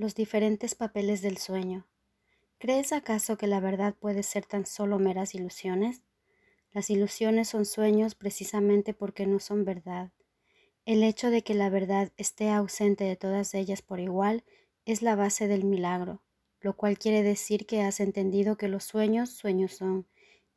[0.00, 1.86] los diferentes papeles del sueño.
[2.56, 6.00] ¿Crees acaso que la verdad puede ser tan solo meras ilusiones?
[6.72, 10.10] Las ilusiones son sueños precisamente porque no son verdad.
[10.86, 14.42] El hecho de que la verdad esté ausente de todas ellas por igual
[14.86, 16.22] es la base del milagro,
[16.60, 20.08] lo cual quiere decir que has entendido que los sueños sueños son,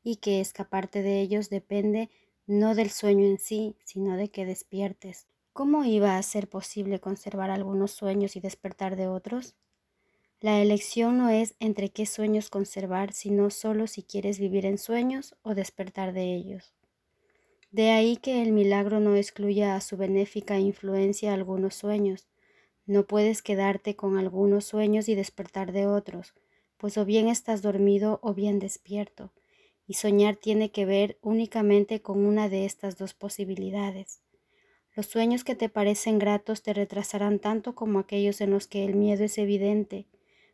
[0.04, 2.10] y que escaparte de ellos depende
[2.48, 5.28] no del sueño en sí, sino de que despiertes.
[5.54, 9.56] ¿Cómo iba a ser posible conservar algunos sueños y despertar de otros?
[10.40, 15.36] La elección no es entre qué sueños conservar, sino solo si quieres vivir en sueños
[15.44, 16.74] o despertar de ellos.
[17.70, 22.28] De ahí que el milagro no excluya a su benéfica influencia algunos sueños.
[22.88, 26.34] No puedes quedarte con algunos sueños y despertar de otros,
[26.78, 29.32] pues o bien estás dormido o bien despierto
[29.86, 34.23] y soñar tiene que ver únicamente con una de estas dos posibilidades.
[34.96, 38.96] Los sueños que te parecen gratos te retrasarán tanto como aquellos en los que el
[38.96, 40.06] miedo es evidente,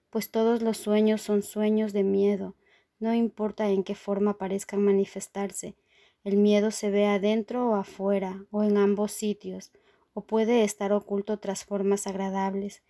[0.09, 2.55] pues todos los sueños son sueños de miedo,
[2.99, 5.75] no importa en qué forma parezcan manifestarse,
[6.23, 9.72] el miedo se ve adentro o afuera, o en ambos sitios,
[10.14, 12.81] o puede estar oculto tras formas agradables,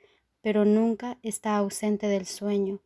[0.41, 2.79] pero nunca está ausente del sueño,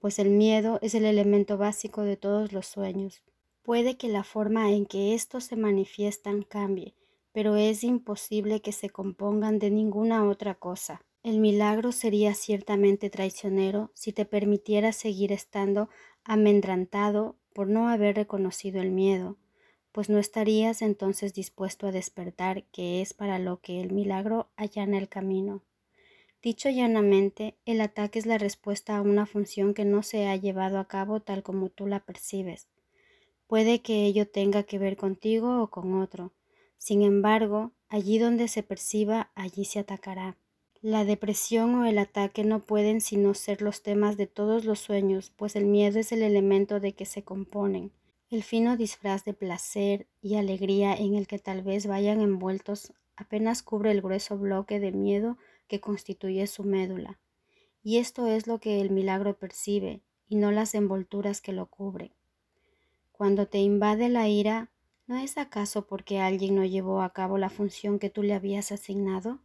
[0.00, 3.22] pues el miedo es el elemento básico de todos los sueños.
[3.62, 6.94] Puede que la forma en que estos se manifiestan cambie,
[7.36, 11.02] pero es imposible que se compongan de ninguna otra cosa.
[11.22, 15.90] El milagro sería ciertamente traicionero si te permitiera seguir estando
[16.24, 19.36] amendrantado por no haber reconocido el miedo,
[19.92, 24.96] pues no estarías entonces dispuesto a despertar, que es para lo que el milagro allana
[24.96, 25.60] el camino.
[26.42, 30.78] Dicho llanamente, el ataque es la respuesta a una función que no se ha llevado
[30.78, 32.66] a cabo tal como tú la percibes.
[33.46, 36.32] Puede que ello tenga que ver contigo o con otro.
[36.78, 40.36] Sin embargo, allí donde se perciba, allí se atacará.
[40.82, 45.32] La depresión o el ataque no pueden sino ser los temas de todos los sueños,
[45.34, 47.92] pues el miedo es el elemento de que se componen.
[48.30, 53.62] El fino disfraz de placer y alegría en el que tal vez vayan envueltos apenas
[53.62, 55.38] cubre el grueso bloque de miedo
[55.68, 57.18] que constituye su médula.
[57.82, 62.12] Y esto es lo que el milagro percibe, y no las envolturas que lo cubren.
[63.12, 64.70] Cuando te invade la ira,
[65.06, 68.72] ¿no es acaso porque alguien no llevó a cabo la función que tú le habías
[68.72, 69.40] asignado?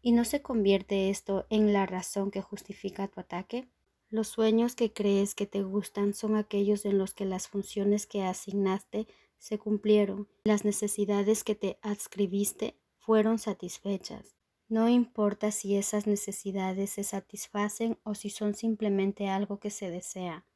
[0.00, 3.68] ¿Y no se convierte esto en la razón que justifica tu ataque?
[4.08, 8.22] Los sueños que crees que te gustan son aquellos en los que las funciones que
[8.22, 9.06] asignaste
[9.38, 14.36] se cumplieron, las necesidades que te adscribiste fueron satisfechas.
[14.68, 20.46] No importa si esas necesidades se satisfacen o si son simplemente algo que se desea.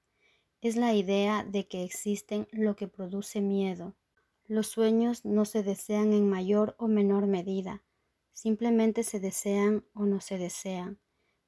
[0.60, 3.94] Es la idea de que existen lo que produce miedo.
[4.48, 7.82] Los sueños no se desean en mayor o menor medida,
[8.32, 11.00] simplemente se desean o no se desean,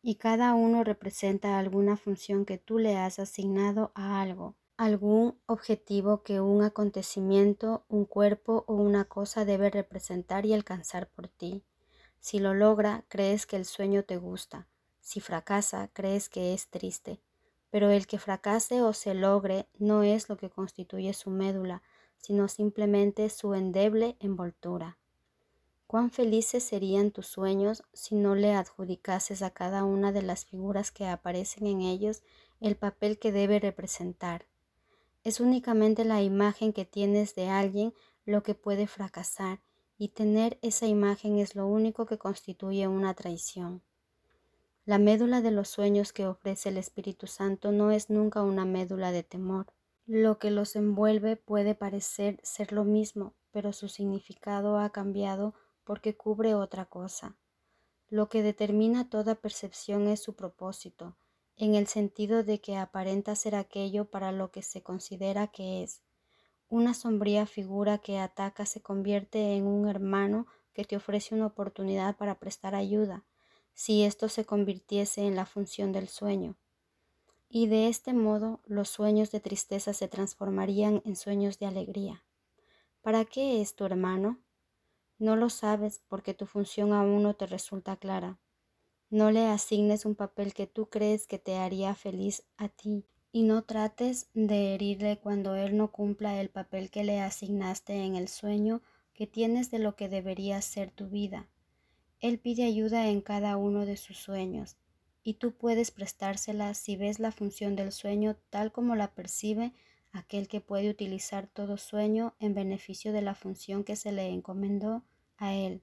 [0.03, 6.25] y cada uno representa alguna función que tú le has asignado a algo, algún objetivo
[6.25, 11.63] que un acontecimiento, un cuerpo o una cosa debe representar y alcanzar por ti.
[12.19, 14.67] Si lo logra, crees que el sueño te gusta.
[15.01, 17.21] Si fracasa, crees que es triste.
[17.71, 21.83] Pero el que fracase o se logre no es lo que constituye su médula,
[22.19, 24.99] sino simplemente su endeble envoltura.
[25.87, 30.91] Cuán felices serían tus sueños si no le adjudicases a cada una de las figuras
[30.93, 32.23] que aparecen en ellos
[32.61, 34.47] el papel que debe representar.
[35.25, 37.95] Es únicamente la imagen que tienes de alguien
[38.27, 39.61] lo que puede fracasar
[39.97, 43.83] y tener esa imagen es lo único que constituye una traición.
[44.85, 49.11] La médula de los sueños que ofrece el Espíritu Santo no es nunca una médula
[49.13, 49.67] de temor.
[50.11, 55.53] Lo que los envuelve puede parecer ser lo mismo, pero su significado ha cambiado
[55.85, 57.37] porque cubre otra cosa.
[58.09, 61.19] Lo que determina toda percepción es su propósito,
[61.57, 66.01] en el sentido de que aparenta ser aquello para lo que se considera que es,
[66.71, 72.17] una sombría figura que ataca se convierte en un hermano que te ofrece una oportunidad
[72.17, 73.27] para prestar ayuda,
[73.75, 76.57] si esto se convirtiese en la función del sueño.
[77.49, 82.25] Y de este modo los sueños de tristeza se transformarían en sueños de alegría.
[83.01, 84.39] ¿Para qué es tu hermano?
[85.19, 88.39] No lo sabes porque tu función aún no te resulta clara.
[89.11, 93.43] No le asignes un papel que tú crees que te haría feliz a ti y
[93.43, 98.29] no trates de herirle cuando él no cumpla el papel que le asignaste en el
[98.29, 98.83] sueño
[99.15, 101.49] que tienes de lo que debería ser tu vida.
[102.21, 104.77] Él pide ayuda en cada uno de sus sueños,
[105.29, 109.75] y tú puedes prestársela si ves la función del sueño tal como la percibe
[110.11, 115.03] aquel que puede utilizar todo sueño en beneficio de la función que se le encomendó
[115.37, 115.83] a él.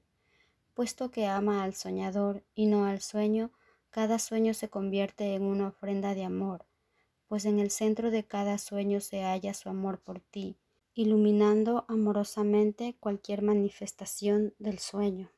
[0.74, 3.51] Puesto que ama al soñador y no al sueño,
[3.92, 6.65] Cada sueño se convierte en una ofrenda de amor,
[7.27, 10.57] pues en el centro de cada sueño se halla su amor por ti,
[10.95, 15.30] iluminando amorosamente cualquier manifestación del sueño.